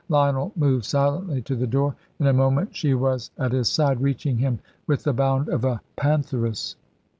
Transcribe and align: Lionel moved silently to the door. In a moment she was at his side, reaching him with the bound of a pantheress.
Lionel 0.09 0.51
moved 0.55 0.85
silently 0.85 1.43
to 1.43 1.55
the 1.55 1.67
door. 1.67 1.95
In 2.19 2.25
a 2.25 2.33
moment 2.33 2.75
she 2.75 2.95
was 2.95 3.29
at 3.37 3.51
his 3.51 3.69
side, 3.69 4.01
reaching 4.01 4.39
him 4.39 4.57
with 4.87 5.03
the 5.03 5.13
bound 5.13 5.47
of 5.47 5.63
a 5.63 5.79
pantheress. 5.95 6.75